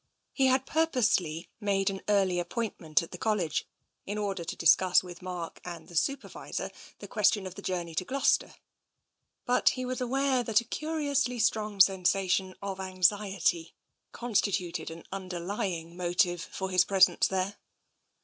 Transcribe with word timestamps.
He 0.33 0.47
had 0.47 0.65
purposely 0.65 1.47
made 1.59 1.91
an 1.91 2.01
early 2.09 2.39
appoint 2.39 2.79
ment 2.81 3.03
at 3.03 3.11
the 3.11 3.19
College, 3.19 3.67
in 4.03 4.17
order 4.17 4.43
to 4.43 4.55
discuss 4.55 5.03
with 5.03 5.21
Mark 5.21 5.61
and 5.63 5.87
the 5.87 5.95
Supervisor 5.95 6.71
the 6.97 7.07
question 7.07 7.45
of 7.45 7.53
the 7.53 7.61
journey 7.61 7.93
to 7.93 8.03
Glouces 8.03 8.39
ter, 8.39 8.55
but 9.45 9.69
he 9.77 9.85
was 9.85 10.01
aware 10.01 10.41
that 10.41 10.59
a 10.59 10.63
curiously 10.65 11.37
strong 11.37 11.79
sensation 11.79 12.55
of 12.63 12.79
anxiety 12.79 13.75
constituted 14.11 14.89
an 14.89 15.03
underlying 15.11 15.95
motive 15.95 16.41
for 16.41 16.71
his 16.71 16.83
presence 16.83 17.27
there. 17.27 17.57